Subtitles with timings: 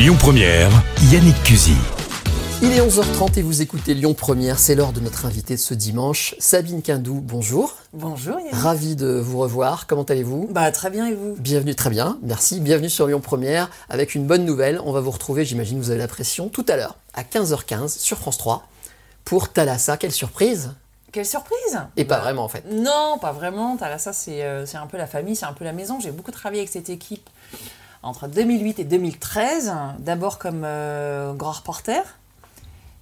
[0.00, 0.70] Lyon Première,
[1.12, 1.74] Yannick Cusy.
[2.62, 4.58] Il est 11h30 et vous écoutez Lyon Première.
[4.58, 7.20] C'est l'heure de notre invité de ce dimanche, Sabine Quindou.
[7.22, 7.76] Bonjour.
[7.92, 8.54] Bonjour Yannick.
[8.54, 9.86] Ravi de vous revoir.
[9.86, 10.48] Comment allez-vous?
[10.52, 11.36] Bah très bien et vous?
[11.38, 12.18] Bienvenue, très bien.
[12.22, 12.60] Merci.
[12.60, 14.80] Bienvenue sur Lyon Première avec une bonne nouvelle.
[14.86, 18.16] On va vous retrouver, j'imagine, vous avez la pression, tout à l'heure à 15h15 sur
[18.16, 18.66] France 3
[19.26, 19.98] pour Thalassa.
[19.98, 20.72] Quelle surprise
[21.12, 22.64] Quelle surprise Et pas vraiment en fait.
[22.72, 23.76] Non, pas vraiment.
[23.76, 26.00] Thalassa, c'est euh, c'est un peu la famille, c'est un peu la maison.
[26.00, 27.28] J'ai beaucoup travaillé avec cette équipe
[28.02, 29.72] entre 2008 et 2013.
[29.98, 32.02] D'abord comme euh, grand reporter.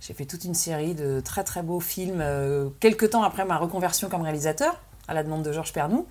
[0.01, 3.57] J'ai fait toute une série de très très beaux films euh, quelques temps après ma
[3.59, 6.07] reconversion comme réalisateur, à la demande de Georges Pernou.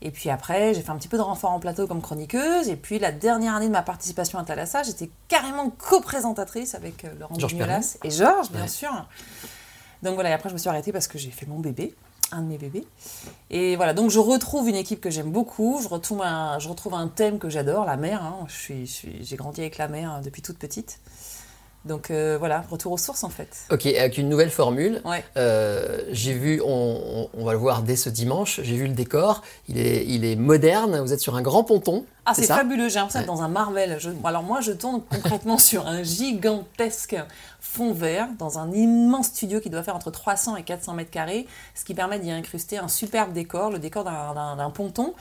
[0.00, 2.68] Et puis après, j'ai fait un petit peu de renfort en plateau comme chroniqueuse.
[2.68, 7.08] Et puis la dernière année de ma participation à Thalassa, j'étais carrément co-présentatrice avec euh,
[7.18, 7.54] Laurent Georges
[8.04, 8.68] et Georges, bien Ouais.
[8.68, 8.90] sûr.
[10.02, 11.94] Donc voilà, et après je me suis arrêtée parce que j'ai fait mon bébé,
[12.32, 12.84] un de mes bébés.
[13.50, 16.94] Et voilà, donc je retrouve une équipe que j'aime beaucoup, je retrouve un, je retrouve
[16.94, 18.22] un thème que j'adore, la mer.
[18.22, 18.44] hein.
[18.48, 18.54] Je
[18.86, 21.00] suis, j'ai grandi avec la mer hein, depuis toute petite.
[21.84, 23.48] Donc euh, voilà, retour aux sources en fait.
[23.70, 25.00] Ok, avec une nouvelle formule.
[25.04, 25.24] Ouais.
[25.36, 28.94] Euh, j'ai vu, on, on- on va le voir dès ce dimanche, j'ai vu le
[28.94, 29.42] décor.
[29.68, 30.98] Il est, il est moderne.
[31.00, 32.04] Vous êtes sur un grand ponton.
[32.26, 33.96] Ah, c'est fabuleux, j'ai l'impression d'être dans un Marvel.
[34.00, 37.16] Je- alors moi, je tourne concrètement sur un gigantesque
[37.60, 41.46] fond vert, dans un immense studio qui doit faire entre 300 et 400 mètres carrés,
[41.74, 45.14] ce qui permet d'y incruster un superbe décor, le décor d'un ponton.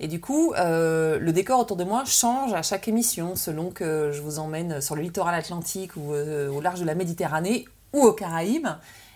[0.00, 4.10] Et du coup, euh, le décor autour de moi change à chaque émission, selon que
[4.12, 8.02] je vous emmène sur le littoral atlantique ou euh, au large de la Méditerranée ou
[8.02, 8.68] aux Caraïbes.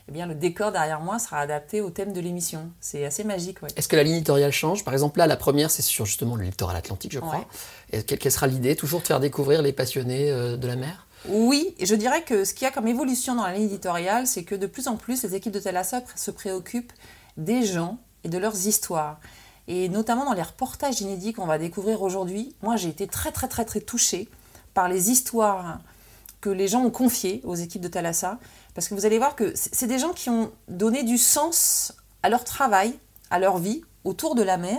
[0.08, 2.70] Eh bien, le décor derrière moi sera adapté au thème de l'émission.
[2.80, 3.68] C'est assez magique, ouais.
[3.76, 4.82] Est-ce que la ligne éditoriale change?
[4.82, 7.46] Par exemple, là, la première, c'est sur justement le littoral atlantique, je crois.
[7.92, 7.98] Ouais.
[7.98, 8.74] Et quelle, sera l'idée?
[8.74, 11.06] Toujours de faire découvrir les passionnés euh, de la mer?
[11.28, 14.44] Oui, je dirais que ce qu'il y a comme évolution dans la ligne éditoriale, c'est
[14.44, 16.92] que de plus en plus, les équipes de Thalassa se préoccupent
[17.36, 19.20] des gens et de leurs histoires.
[19.68, 23.48] Et notamment dans les reportages inédits qu'on va découvrir aujourd'hui, moi j'ai été très très
[23.48, 24.28] très très touchée
[24.74, 25.78] par les histoires
[26.40, 28.38] que les gens ont confiées aux équipes de Thalassa.
[28.74, 32.30] Parce que vous allez voir que c'est des gens qui ont donné du sens à
[32.30, 32.98] leur travail,
[33.30, 34.78] à leur vie, autour de la mer,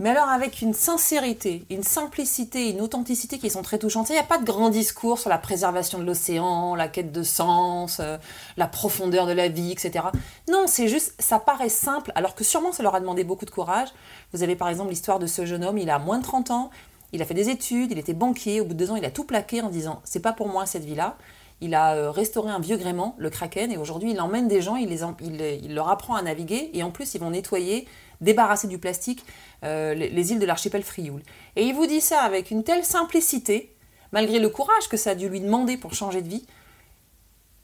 [0.00, 4.08] mais alors avec une sincérité, une simplicité, une authenticité qui sont très touchantes.
[4.08, 7.22] Il n'y a pas de grand discours sur la préservation de l'océan, la quête de
[7.22, 8.16] sens, euh,
[8.56, 10.06] la profondeur de la vie, etc.
[10.50, 13.50] Non, c'est juste, ça paraît simple, alors que sûrement ça leur a demandé beaucoup de
[13.50, 13.88] courage.
[14.32, 16.70] Vous avez par exemple l'histoire de ce jeune homme, il a moins de 30 ans,
[17.12, 19.10] il a fait des études, il était banquier, au bout de deux ans il a
[19.10, 21.18] tout plaqué en disant c'est pas pour moi cette vie-là.
[21.60, 24.76] Il a euh, restauré un vieux gréement, le Kraken, et aujourd'hui il emmène des gens,
[24.76, 27.86] il, leur apprend à naviguer, et en plus ils vont nettoyer,
[28.20, 29.24] débarrasser du plastique
[29.64, 31.22] euh, les îles de l'archipel Frioul.
[31.56, 33.74] Et il vous dit ça avec une telle simplicité,
[34.12, 36.44] malgré le courage que ça a dû lui demander pour changer de vie,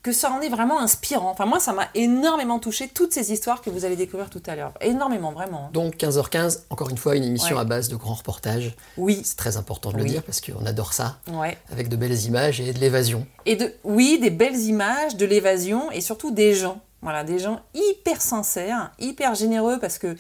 [0.06, 1.30] que ça en est vraiment inspirant.
[1.30, 4.54] Enfin moi ça m'a énormément touché, toutes ces histoires que vous allez découvrir tout à
[4.54, 4.72] l'heure.
[4.80, 5.68] Énormément, vraiment.
[5.72, 7.62] Donc 15h15, encore une fois, une émission Ouais.
[7.62, 8.76] à base de grands reportages.
[8.96, 11.58] Oui, C'est très important de le dire parce qu'on adore ça, ouais.
[11.72, 13.26] avec de belles images et de l'évasion.
[13.46, 16.80] Et de, oui, des belles images, de l'évasion et surtout des gens.
[17.02, 20.16] Voilà, des gens hyper sincères, hyper généreux parce que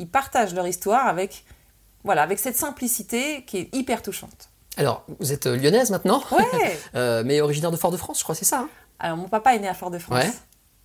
[0.00, 1.44] ils partagent leur histoire avec,
[2.02, 4.48] voilà, avec cette simplicité qui est hyper touchante.
[4.76, 6.76] Alors, vous êtes lyonnaise maintenant, Ouais.
[6.96, 8.68] euh, mais originaire de Fort-de-France, je crois, c'est ça hein?
[8.98, 10.18] Alors mon papa est né à Fort-de-France.
[10.18, 10.32] Ouais.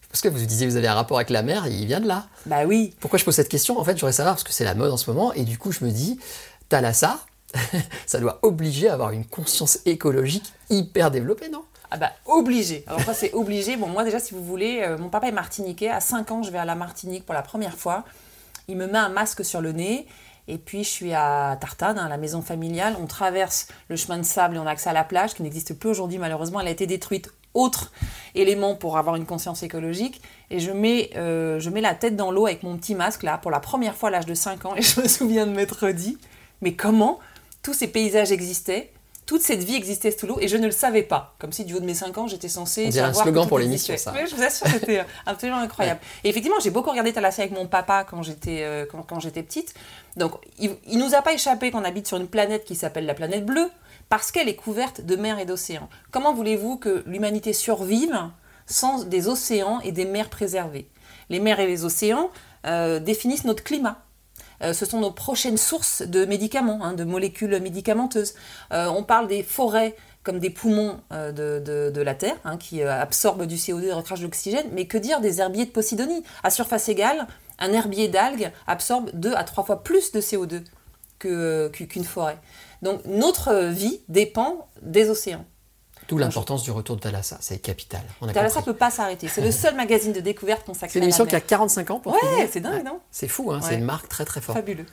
[0.09, 2.07] Parce que vous disiez que vous avez un rapport avec la mer, il vient de
[2.07, 2.27] là.
[2.45, 2.93] Bah oui.
[2.99, 3.79] Pourquoi je pose cette question?
[3.79, 5.71] En fait, j'aurais savoir parce que c'est la mode en ce moment, et du coup,
[5.71, 6.19] je me dis,
[6.69, 7.19] Thalassa,
[8.05, 11.63] ça doit obliger à avoir une conscience écologique hyper développée, non?
[11.89, 12.83] Ah bah obligé.
[12.87, 13.77] Alors ça c'est obligé.
[13.77, 15.89] Bon moi déjà si vous voulez, euh, mon papa est martiniquais.
[15.89, 18.03] À 5 ans je vais à la Martinique pour la première fois.
[18.67, 20.07] Il me met un masque sur le nez.
[20.47, 22.97] Et puis je suis à Tartane, hein, la maison familiale.
[22.99, 25.75] On traverse le chemin de sable et on a accès à la plage qui n'existe
[25.75, 26.59] plus aujourd'hui malheureusement.
[26.61, 27.31] Elle a été détruite.
[27.53, 27.91] Autre
[28.35, 30.21] élément pour avoir une conscience écologique.
[30.49, 33.37] Et je mets, euh, je mets la tête dans l'eau avec mon petit masque là
[33.37, 34.75] pour la première fois à l'âge de 5 ans.
[34.77, 36.17] Et je me souviens de m'être dit,
[36.61, 37.19] mais comment
[37.61, 38.91] tous ces paysages existaient
[39.25, 41.33] toute cette vie existait sous l'eau et je ne le savais pas.
[41.39, 43.57] Comme si du haut de mes 5 ans, j'étais censée On dirait un slogan pour
[43.57, 44.11] l'émission, ça.
[44.13, 46.01] Oui, je vous assure, c'était euh, absolument incroyable.
[46.23, 49.43] Et effectivement, j'ai beaucoup regardé Thalassa avec mon papa quand j'étais euh, quand, quand j'étais
[49.43, 49.73] petite.
[50.17, 53.13] Donc, il, il nous a pas échappé qu'on habite sur une planète qui s'appelle la
[53.13, 53.69] planète bleue
[54.09, 55.89] parce qu'elle est couverte de mers et d'océans.
[56.11, 58.17] Comment voulez-vous que l'humanité survive
[58.65, 60.87] sans des océans et des mers préservées?
[61.29, 62.29] Les mers et les océans
[62.65, 63.99] euh, définissent notre climat.
[64.61, 68.33] Euh, ce sont nos prochaines sources de médicaments, hein, de molécules médicamenteuses.
[68.71, 73.55] Euh, on parle des forêts comme des poumons de, la Terre, hein, qui absorbent du
[73.57, 76.23] CO2 et recrachent de l'oxygène, mais que dire des herbiers de Posidonie?
[76.43, 77.27] À surface égale,
[77.59, 80.63] un herbier d'algues absorbe 2 à 3 fois plus de CO2
[81.19, 82.37] que- que- qu'une forêt.
[82.83, 85.45] Donc notre vie dépend des océans.
[86.09, 88.01] D'où l'importance du retour de Thalassa, c'est capital.
[88.33, 88.73] Thalassa compris.
[88.73, 89.29] peut pas s'arrêter.
[89.29, 91.47] C'est le seul magazine de découverte consacré C'est à une émission la qui a mer.
[91.47, 92.99] 45 ans pour Ouais, c'est dingue, non?
[93.09, 94.57] C'est fou, hein, c'est une marque très très forte.
[94.57, 94.85] Fabuleux.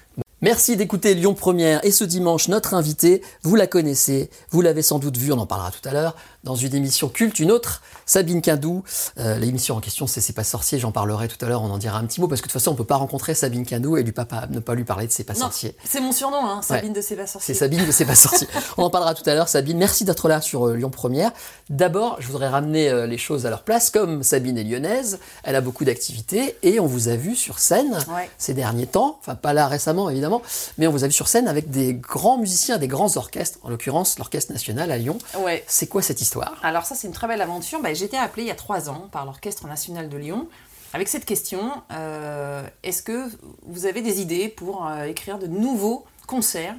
[0.43, 4.99] Merci d'écouter Lyon Première et ce dimanche notre invité, vous la connaissez, vous l'avez sans
[4.99, 8.41] doute vu, on en parlera tout à l'heure, dans une émission culte, une autre, Sabine
[8.41, 8.83] Quindou.
[9.19, 11.77] Euh, L'émission en question c'est C'est pas sorcier, j'en parlerai tout à l'heure, on en
[11.77, 13.99] dira un petit mot parce que de toute façon on peut pas rencontrer Sabine Quindou
[13.99, 15.77] et lui pas, pas- ne pas lui parler de C'est pas Non, sorcier.
[15.85, 16.97] c'est mon surnom, hein, Sabine Ouais.
[16.97, 17.55] de C'est pas C'est sorcier.
[17.55, 18.47] Sabine de C'est pas sorti.
[18.79, 19.49] On en parlera tout à l'heure.
[19.49, 21.33] Sabine, merci d'être là sur euh, Lyon Première.
[21.69, 23.91] D'abord, je voudrais ramener euh, les choses à leur place.
[23.91, 27.99] Comme Sabine est lyonnaise, elle a beaucoup d'activités et on vous a vu sur scène
[28.09, 28.31] Ouais.
[28.39, 29.19] ces derniers temps.
[29.21, 30.30] Enfin, pas là récemment évidemment,
[30.79, 33.59] mais on vous a vu sur scène avec des grands musiciens, des grands orchestres.
[33.63, 35.19] En l'occurrence, l'Orchestre National à Lyon.
[35.39, 35.65] Ouais.
[35.67, 36.57] C'est quoi cette histoire?
[36.63, 37.81] Alors ça, c'est une très belle aventure.
[37.81, 40.49] Bah, J'ai été appelée il y a trois ans par l'Orchestre National de Lyon
[40.93, 43.31] avec cette question, euh, est-ce que
[43.63, 46.75] vous avez des idées pour euh, écrire de nouveaux concerts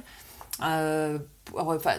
[0.62, 1.94] euh, pour, enfin,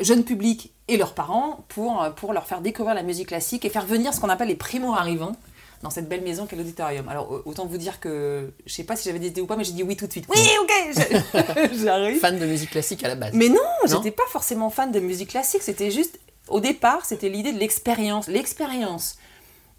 [0.00, 3.70] jeunes publics et leurs parents pour, euh, pour leur faire découvrir la musique classique et
[3.70, 5.36] faire venir ce qu'on appelle les primo-arrivants?
[5.84, 7.08] Dans cette belle maison qu'est l'auditorium.
[7.08, 9.54] Alors au- autant vous dire que je sais pas si j'avais des idées ou pas,
[9.56, 10.24] mais j'ai dit oui tout de suite.
[10.28, 12.18] Oui, ok, je- j'arrive.
[12.18, 13.30] Fan de musique classique à la base.
[13.34, 15.62] Mais non, Non j'étais pas forcément fan de musique classique.
[15.62, 18.26] C'était juste, au départ, c'était l'idée de l'expérience.
[18.28, 19.16] L'expérience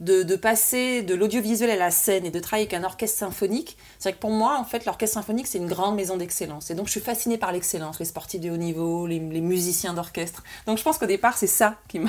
[0.01, 3.77] de, de passer de l'audiovisuel à la scène et de travailler avec un orchestre symphonique.
[3.97, 6.69] C'est vrai que pour moi, en fait, l'orchestre symphonique, c'est une grande maison d'excellence.
[6.69, 9.94] Et donc, je suis fascinée par l'excellence, les sportifs de haut niveau, les, les musiciens
[9.94, 10.44] d'orchestre.
[10.68, 12.00] Donc, je pense qu'au départ, c'est ça qui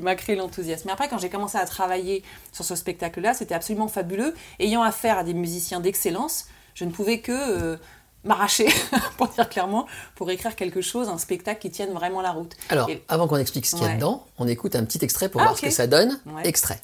[0.00, 0.84] m'a créé l'enthousiasme.
[0.86, 2.22] Mais après, quand j'ai commencé à travailler
[2.52, 4.34] sur ce spectacle-là, c'était absolument fabuleux.
[4.58, 7.76] Ayant affaire à des musiciens d'excellence, je ne pouvais que euh,
[8.24, 8.66] m'arracher,
[9.18, 9.86] pour dire clairement,
[10.16, 12.54] pour écrire quelque chose, un spectacle qui tienne vraiment la route.
[12.70, 13.94] Alors, Et- avant qu'on explique ce qu'il y a Ouais.
[13.96, 16.18] dedans, on écoute un petit extrait pour Ah, voir ce que ça donne.
[16.26, 16.46] Ouais.
[16.46, 16.78] Extrait.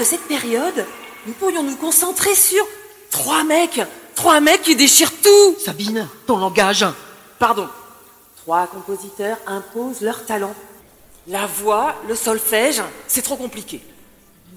[0.00, 0.86] De cette période,
[1.26, 2.64] nous pourrions nous concentrer sur
[3.10, 3.82] trois mecs.
[4.14, 5.56] Trois mecs qui déchirent tout.
[5.62, 6.86] Sabine, ton langage.
[7.38, 7.68] Pardon.
[8.42, 10.54] Trois compositeurs imposent leur talent.
[11.28, 13.82] La voix, le solfège, c'est trop compliqué.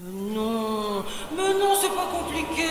[0.02, 1.04] Non,
[1.36, 2.70] mais non, c'est pas compliqué.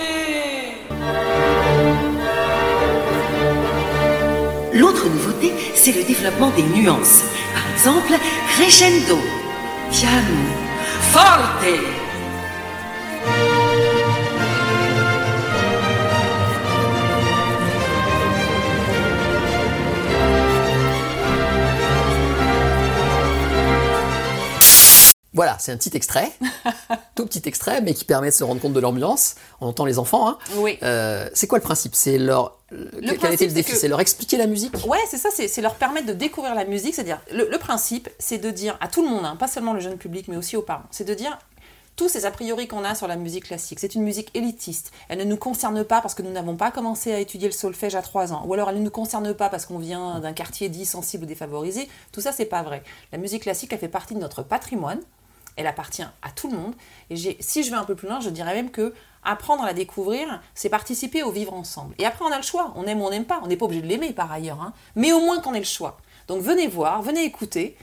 [4.73, 7.21] L'autre nouveauté, c'est le développement des nuances.
[7.53, 8.13] Par exemple,
[8.49, 9.19] crescendo,
[9.91, 10.37] piano,
[11.11, 12.02] forte.
[25.33, 26.31] Voilà, c'est un petit extrait,
[27.15, 29.35] tout petit extrait, mais qui permet de se rendre compte de l'ambiance.
[29.61, 30.29] On entend les enfants.
[30.29, 30.37] Hein.
[30.57, 30.77] Oui.
[30.83, 31.95] Euh, c'est quoi le principe?
[31.95, 32.59] C'est leur.
[32.69, 33.75] quel était le défi?
[33.75, 34.75] C'est leur expliquer la musique?
[34.87, 36.93] Ouais, c'est ça, c'est c'est leur permettre de découvrir la musique.
[36.93, 39.79] C'est-à-dire, le, le principe, c'est de dire à tout le monde, hein, pas seulement le
[39.79, 41.37] jeune public, mais aussi aux parents, c'est de dire
[41.95, 43.79] tous ces a priori qu'on a sur la musique classique.
[43.79, 44.91] C'est une musique élitiste.
[45.09, 47.95] Elle ne nous concerne pas parce que nous n'avons pas commencé à étudier le solfège
[47.95, 48.43] à 3 ans.
[48.45, 51.27] Ou alors elle ne nous concerne pas parce qu'on vient d'un quartier dit sensible ou
[51.27, 51.87] défavorisé.
[52.11, 52.83] Tout ça, c'est pas vrai.
[53.11, 55.01] La musique classique, elle fait partie de notre patrimoine.
[55.55, 56.73] Elle appartient à tout le monde.
[57.09, 59.73] Et si je vais un peu plus loin, je dirais même que apprendre à la
[59.73, 61.95] découvrir, c'est participer au vivre ensemble.
[61.97, 62.73] Et après, on a le choix.
[62.75, 63.39] On aime ou on n'aime pas.
[63.43, 64.61] On n'est pas obligé de l'aimer par ailleurs.
[64.61, 64.73] hein.
[64.95, 65.97] Mais au moins qu'on ait le choix.
[66.27, 67.77] Donc venez voir, venez écouter.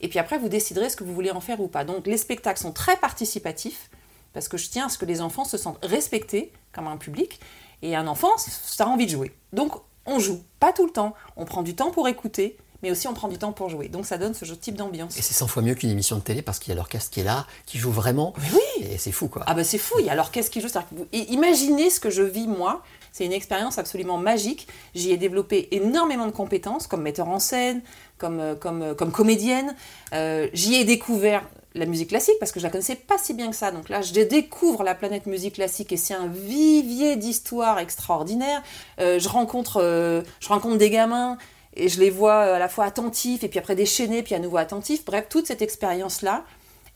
[0.00, 1.84] Et puis après, vous déciderez ce que vous voulez en faire ou pas.
[1.84, 3.90] Donc les spectacles sont très participatifs.
[4.32, 7.38] Parce que je tiens à ce que les enfants se sentent respectés comme un public.
[7.82, 9.34] Et un enfant, ça a envie de jouer.
[9.52, 9.72] Donc
[10.06, 10.42] on joue.
[10.58, 11.14] Pas tout le temps.
[11.36, 12.56] On prend du temps pour écouter.
[12.82, 13.88] Mais aussi on prend du temps pour jouer.
[13.88, 15.16] Donc ça donne ce type d'ambiance.
[15.16, 17.20] Et c'est 100 fois mieux qu'une émission de télé parce qu'il y a l'orchestre qui
[17.20, 18.34] est là, qui joue vraiment.
[18.52, 18.86] oui.
[18.90, 19.44] Et c'est fou quoi.
[19.46, 20.68] Ah bah c'est fou, il y a alors qu'est-ce qui joue
[21.12, 24.66] Imaginez ce que je vis moi, c'est une expérience absolument magique.
[24.94, 27.82] J'y ai développé énormément de compétences comme metteur en scène,
[28.18, 29.74] comme, euh, comme, euh, comme comédienne.
[30.14, 33.50] Euh, J'y ai découvert la musique classique parce que je la connaissais pas si bien
[33.50, 33.70] que ça.
[33.70, 38.62] Donc là, je découvre la planète musique classique et c'est un vivier d'histoire extraordinaire.
[39.00, 41.38] Euh, je, rencontre, euh, je rencontre des gamins
[41.74, 44.58] et je les vois à la fois attentifs et puis après déchaînés puis à nouveau
[44.58, 45.04] attentifs.
[45.04, 46.44] Bref, toute cette expérience-là,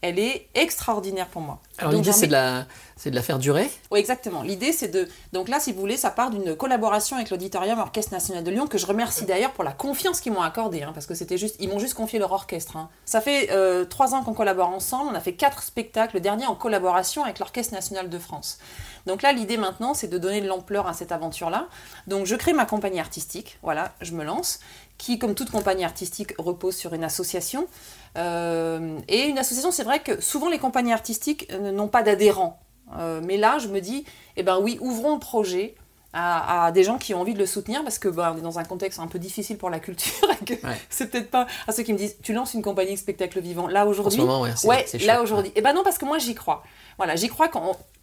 [0.02, 1.60] elle est extraordinaire pour moi.
[1.78, 3.70] Alors l'idée c'est de, la, c'est de la faire durer.
[3.90, 4.42] oui, exactement.
[4.42, 5.08] L'idée, c'est de.
[5.32, 8.66] Donc là, si vous voulez, ça part d'une collaboration avec l'Auditorium Orchestre National de Lyon,
[8.66, 11.56] que je remercie d'ailleurs pour la confiance qu'ils m'ont accordée, hein, parce que c'était juste.
[11.60, 12.76] Ils m'ont juste confié leur orchestre.
[12.76, 12.88] hein.
[13.04, 15.10] Ça fait euh, trois ans qu'on collabore ensemble.
[15.12, 18.58] On a fait quatre spectacles, le dernier en collaboration avec l'Orchestre National de France.
[19.06, 21.68] Donc là, l'idée maintenant, c'est de donner de l'ampleur à cette aventure-là.
[22.06, 24.58] Donc je crée ma compagnie artistique, voilà, je me lance,
[24.98, 27.66] qui, comme toute compagnie artistique, repose sur une association.
[28.16, 32.60] Euh, et une association, c'est vrai que souvent les compagnies artistiques euh, n'ont pas d'adhérents.
[32.98, 34.04] Euh, mais là, je me dis,
[34.36, 35.74] eh ben oui, ouvrons le projet
[36.12, 38.42] à, à des gens qui ont envie de le soutenir parce que bah, on est
[38.42, 40.80] dans un contexte un peu difficile pour la culture et que Ouais.
[40.88, 43.66] c'est peut-être pas à ceux qui me disent tu lances une compagnie de spectacle vivant
[43.66, 44.20] là aujourd'hui
[44.64, 46.62] ouais, là aujourd'hui et ben non parce que moi j'y crois
[46.96, 47.50] voilà j'y crois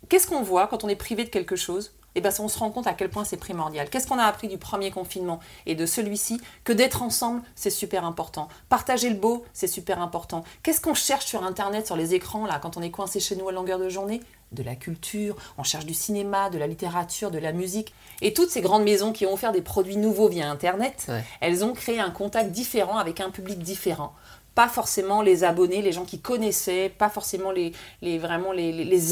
[0.10, 1.94] qu'est-ce qu'on voit quand on est privé de quelque chose?
[2.16, 3.90] Eh ben, on se rend compte à quel point c'est primordial.
[3.90, 8.06] Qu'est-ce qu'on a appris du premier confinement et de celui-ci Que d'être ensemble, c'est super
[8.06, 8.48] important.
[8.70, 10.44] Partager le beau, c'est super important.
[10.64, 13.50] Qu'est-ce qu'on cherche sur Internet, sur les écrans, là, quand on est coincé chez nous
[13.50, 14.22] à longueur de journée?
[14.52, 17.92] De la culture, on cherche du cinéma, de la littérature, de la musique.
[18.22, 21.24] Et toutes ces grandes maisons qui ont offert des produits nouveaux via Internet, Ouais.
[21.42, 24.14] elles ont créé un contact différent avec un public différent.
[24.56, 27.74] Pas forcément les abonnés, les gens qui connaissaient, pas forcément les,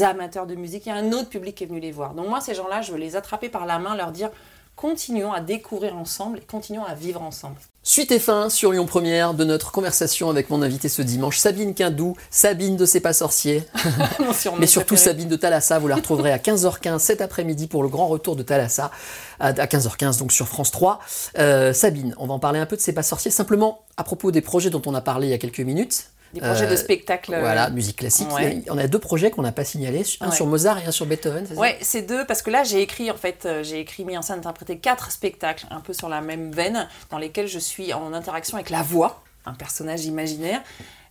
[0.02, 0.86] amateurs de musique.
[0.86, 2.14] Il y a un autre public qui est venu les voir.
[2.14, 4.30] Donc moi, ces gens-là, je veux les attraper par la main, leur dire
[4.76, 7.56] continuons à découvrir ensemble et continuons à vivre ensemble.
[7.84, 11.74] Suite et fin sur Lyon Première de notre conversation avec mon invité ce dimanche, Sabine
[11.74, 13.64] Quindou, Sabine de C'est pas sorcier,
[14.58, 15.10] mais surtout préféré.
[15.10, 15.80] Sabine de Thalassa.
[15.80, 18.92] Vous la retrouverez à 15h15 cet après-midi pour le grand retour de Thalassa,
[19.40, 21.00] à à 15h15 donc sur France 3.
[21.38, 24.30] Euh, Sabine, on va en parler un peu de C'est pas sorcier, simplement à propos
[24.30, 26.06] des projets dont on a parlé il y a quelques minutes.
[26.32, 27.36] Des projets Euh, de spectacle.
[27.38, 28.30] Voilà, musique classique.
[28.32, 28.62] Ouais.
[28.70, 30.34] On a deux projets qu'on n'a pas signalés, un Ouais.
[30.34, 31.60] sur Mozart et un sur Beethoven, c'est ça?
[31.60, 34.22] Ouais, c'est deux, parce que là, j'ai écrit, en fait, euh, j'ai écrit, mis en
[34.22, 38.12] scène, interprété quatre spectacles, un peu sur la même veine, dans lesquels je suis en
[38.14, 40.62] interaction avec la voix, un personnage imaginaire.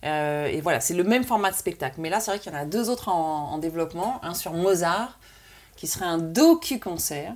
[0.04, 1.96] Euh, et voilà, c'est le même format de spectacle.
[1.98, 4.18] Mais là, c'est vrai qu'il y en a deux autres en, en développement.
[4.24, 5.18] Un sur Mozart,
[5.76, 7.32] qui serait un docu-concert.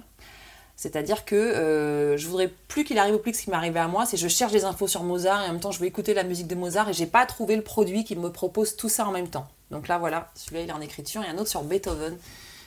[0.76, 3.80] C'est-à-dire que euh, je voudrais plus qu'il arrive au plus que ce qui m'est arrivé
[3.80, 5.80] à moi, c'est que je cherche des infos sur Mozart et en même temps je
[5.80, 8.76] veux écouter la musique de Mozart et j'ai pas trouvé le produit qui me propose
[8.76, 9.49] tout ça en même temps.
[9.71, 12.16] Donc là voilà, celui-là il est en écriture et un autre sur Beethoven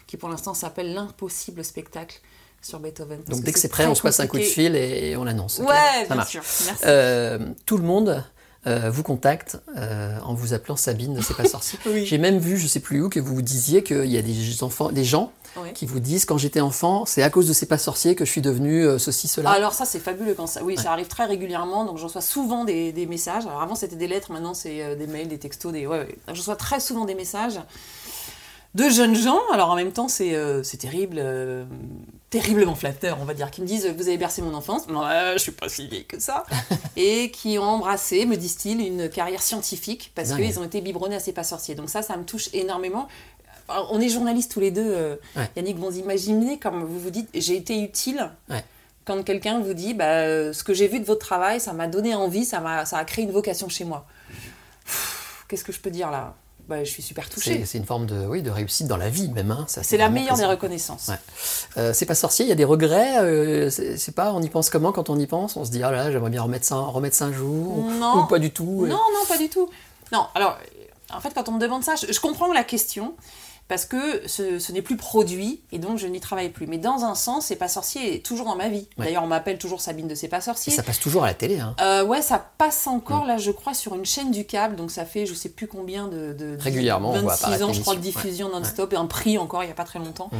[0.07, 2.19] qui pour l'instant s'appelle l'impossible spectacle
[2.63, 3.19] sur Beethoven.
[3.19, 5.15] Parce Donc que dès que c'est prêt, on se passe un coup de fil et
[5.15, 5.59] on l'annonce.
[5.59, 6.31] Ouais, bien marche.
[6.31, 6.43] sûr.
[6.65, 6.83] Merci.
[6.85, 7.37] Euh,
[7.67, 8.23] tout le monde
[8.67, 11.79] euh, vous contacte euh, en vous appelant Sabine de C'est pas sorcier.
[11.85, 12.05] Oui.
[12.05, 14.91] J'ai même vu, je sais plus où, que vous disiez qu'il y a des enfants,
[14.91, 15.31] des gens
[15.73, 18.31] qui vous disent quand j'étais enfant, c'est à cause de C'est pas sorcier que je
[18.31, 19.49] suis devenu euh, ceci, cela.
[19.51, 20.63] Alors ça c'est fabuleux quand ça.
[20.63, 23.45] Oui, ça arrive très régulièrement, donc je reçois souvent des, des messages.
[23.45, 25.87] Alors avant c'était des lettres, maintenant c'est euh, des mails, des textos, des.
[25.87, 26.17] Ouais, ouais.
[26.27, 27.59] Je reçois très souvent des messages
[28.75, 29.39] de jeunes gens.
[29.51, 31.65] Alors en même temps c'est euh, terrible, euh,
[32.29, 34.87] terriblement flatteur, on va dire, qui me disent vous avez bercé mon enfance.
[34.87, 36.43] Non, euh, je suis pas si vieille que ça.
[36.95, 41.19] Et qui ont embrassé, me disent-ils, une carrière scientifique parce qu'ils ont été biberonnés à
[41.19, 41.75] C'est pas sorcier.
[41.75, 43.07] Donc ça, ça me touche énormément.
[43.67, 45.47] Alors, on est journalistes tous les deux, euh, Ouais.
[45.55, 45.77] Yannick.
[45.77, 48.63] Vous imaginez comme vous vous dites, j'ai été utile Ouais.
[49.05, 52.15] quand quelqu'un vous dit bah, ce que j'ai vu de votre travail, ça m'a donné
[52.15, 54.05] envie, ça, ça a créé une vocation chez moi.
[55.47, 56.35] Qu'est-ce que je peux dire là?
[56.69, 57.65] Bah, Je suis super touchée.
[57.65, 59.51] C'est une forme de, oui, de réussite dans la vie même.
[59.51, 59.65] hein.
[59.67, 61.07] C'est la meilleure des reconnaissances.
[61.09, 61.15] Ouais.
[61.77, 63.17] Euh, c'est pas sorcier, il y a des regrets.
[63.19, 65.57] euh, c'est pas, on y pense comment quand on y pense?
[65.57, 68.23] On se dit ah là, j'aimerais bien remettre ça, remettre ça un jour, ou- Non.
[68.23, 68.85] ou pas du tout.
[68.87, 69.69] Non, non, pas du tout.
[70.13, 73.13] Non, alors, euh, en fait, quand on me demande ça, je, je comprends la question,
[73.69, 76.67] parce que ce, ce n'est plus produit, et donc je n'y travaille plus.
[76.67, 78.87] Mais dans un sens, C'est pas sorcier est toujours dans ma vie.
[78.97, 79.05] Ouais.
[79.05, 80.73] D'ailleurs, on m'appelle toujours Sabine de C'est pas Et sorcier.
[80.73, 81.59] ça passe toujours à la télé.
[81.59, 81.75] Hein.
[81.79, 82.89] Euh, ouais, ça passe Mm.
[82.89, 85.67] encore, là, je crois, sur une chaîne du câble, donc ça fait je sais plus
[85.67, 86.33] combien de.
[86.33, 89.63] de Régulièrement, on voit 26 ans, je crois, de diffusion non-stop, et un prix encore,
[89.63, 90.29] il n'y a pas très longtemps.
[90.33, 90.37] Mm.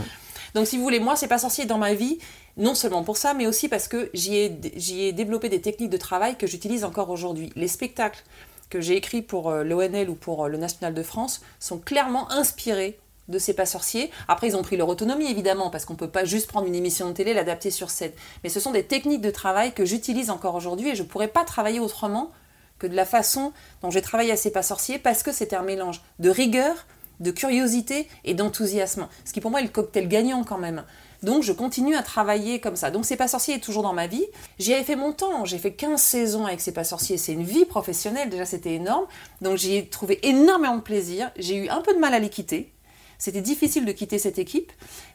[0.55, 2.17] Donc, si vous voulez, moi, C'est pas sorcier est dans ma vie,
[2.57, 5.91] non seulement pour ça, mais aussi parce que j'y ai, j'y ai développé des techniques
[5.91, 7.51] de travail que j'utilise encore aujourd'hui.
[7.55, 8.23] Les spectacles
[8.71, 12.31] que j'ai écrits pour euh, l'ONL ou pour euh, le National de France sont clairement
[12.31, 12.97] inspirés
[13.29, 14.11] de C'est pas sorcier.
[14.27, 17.07] Après, ils ont pris leur autonomie, évidemment, parce qu'on peut pas juste prendre une émission
[17.07, 18.11] de télé l'adapter sur scène.
[18.43, 21.45] Mais ce sont des techniques de travail que j'utilise encore aujourd'hui et je pourrais pas
[21.45, 22.31] travailler autrement
[22.79, 25.61] que de la façon dont j'ai travaillé à C'est pas sorcier parce que c'était un
[25.61, 26.85] mélange de rigueur,
[27.19, 29.07] de curiosité et d'enthousiasme.
[29.25, 30.83] Ce qui pour moi est le cocktail gagnant quand même.
[31.21, 32.91] Donc je continue à travailler comme ça.
[32.91, 34.25] Donc C'est pas sorcier est toujours dans ma vie.
[34.57, 35.43] J'y avais fait mon temps.
[35.45, 37.17] J'ai fait 15 saisons avec C'est pas sorcier.
[37.17, 38.29] C'est une vie professionnelle.
[38.29, 39.05] Déjà c'était énorme.
[39.41, 41.31] Donc j'y ai trouvé énormément de plaisir.
[41.37, 42.71] J'ai eu un peu de mal à les quitter.
[43.19, 44.71] C'était difficile de quitter cette équipe.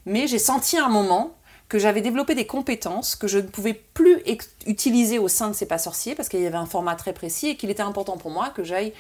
[0.07, 1.35] Mais j'ai senti à un moment
[1.69, 4.23] que j'avais développé des compétences que je ne pouvais plus
[4.67, 7.49] utiliser au sein de C'est pas sorcier parce qu'il y avait un format très précis
[7.49, 8.93] et qu'il était important pour moi que j'aille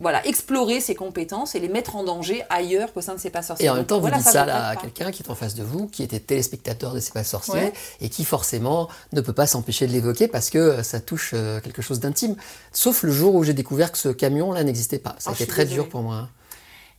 [0.00, 3.42] voilà, explorer ces compétences et les mettre en danger ailleurs qu'au sein de C'est pas
[3.42, 3.66] sorcier.
[3.66, 5.54] Et en même Donc, temps, vous voilà, dites ça à quelqu'un qui est en face
[5.54, 7.72] de vous, qui était téléspectateur de C'est pas sorcier, Ouais.
[8.00, 11.60] et qui forcément ne peut pas s'empêcher de l'évoquer parce que euh, ça touche euh,
[11.60, 12.34] quelque chose d'intime.
[12.72, 15.14] Sauf le jour où j'ai découvert que ce camion-là n'existait pas.
[15.20, 15.82] Ça a Ah, été très désolée.
[15.82, 16.28] dur pour moi.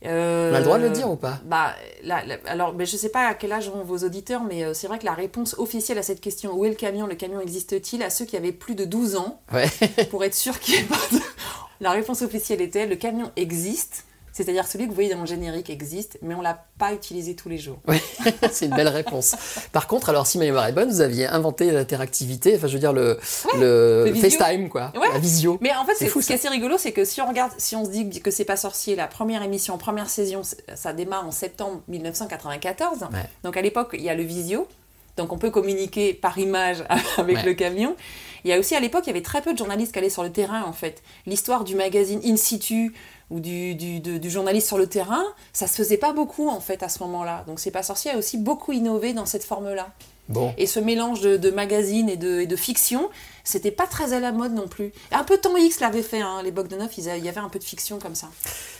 [0.04, 2.86] Euh, On a le droit de le dire ou pas bah, là, là, alors, ben,
[2.86, 5.14] je sais pas à quel âge ont vos auditeurs, mais euh, c'est vrai que la
[5.14, 8.36] réponse officielle à cette question, où est le camion Le camion existe-t-il À ceux qui
[8.36, 9.66] avaient plus de 12 ans, Ouais.
[10.10, 11.18] pour être sûr qu'il n'y ait pas de...
[11.80, 14.05] La réponse officielle était le camion existe,
[14.36, 17.48] c'est-à-dire celui que vous voyez dans mon générique existe, mais on l'a pas utilisé tous
[17.48, 17.78] les jours.
[17.88, 18.02] Ouais,
[18.52, 19.34] c'est une belle réponse.
[19.72, 22.78] Par contre, alors si ma mémoire est bonne, vous aviez inventé l'interactivité, enfin je veux
[22.78, 23.18] dire le,
[23.58, 24.14] le, le.
[24.14, 25.08] FaceTime, quoi, Ouais.
[25.10, 25.56] la visio.
[25.62, 27.26] Mais en fait, C'est c'est fou, ce qui est assez rigolo, c'est que si on
[27.28, 30.42] regarde, si on se dit que c'est pas sorcier, la première émission, première saison,
[30.74, 33.00] ça démarre en septembre 1994.
[33.00, 33.08] Ouais.
[33.42, 34.68] Donc à l'époque, il y a le visio,
[35.16, 36.84] donc on peut communiquer par image
[37.16, 37.42] avec Ouais.
[37.44, 37.96] le camion.
[38.44, 40.10] Il y a aussi à l'époque, il y avait très peu de journalistes qui allaient
[40.10, 41.02] sur le terrain en fait.
[41.26, 42.94] L'histoire du magazine In situ,
[43.30, 46.60] ou du, du, de- du journaliste sur le terrain, ça se faisait pas beaucoup en
[46.60, 47.44] fait à ce moment-là.
[47.46, 49.88] Donc C'est pas sorcier a aussi beaucoup innové dans cette forme-là.
[50.28, 50.52] Bon.
[50.58, 53.08] Et ce mélange de, de magazine et de, et de fiction,
[53.44, 54.92] c'était pas très à la mode non plus.
[55.12, 57.64] Un peu Temps X l'avait fait, hein, les Bogdanov, il y avait un peu de
[57.64, 58.26] fiction comme ça.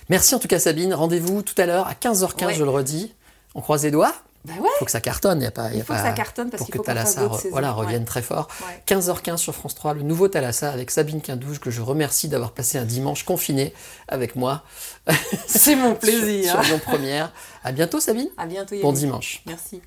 [0.08, 0.92] Merci en tout cas Sabine.
[0.92, 2.54] Rendez-vous tout à l'heure à 15h15, Ouais.
[2.54, 3.14] je le redis.
[3.54, 4.12] On croise les doigts.
[4.46, 5.42] Bah ouais, faut que ça cartonne.
[5.42, 6.78] Y a pas, y a Il faut pas- que ça cartonne parce pour que
[7.28, 7.50] re- saisons.
[7.50, 7.84] voilà, Ouais.
[7.84, 8.48] revienne très fort.
[8.66, 8.82] Ouais.
[8.86, 12.78] 15h15 sur France 3, le nouveau Thalassa avec Sabine Quindouche, que je remercie d'avoir passé
[12.78, 13.74] un dimanche confiné
[14.08, 14.62] avec moi
[15.46, 16.50] c'est mon plaisir.
[16.52, 17.32] sur Lyon Première.
[17.64, 18.28] À bientôt Sabine.
[18.36, 19.42] À bientôt Bon dimanche.
[19.46, 19.80] Merci.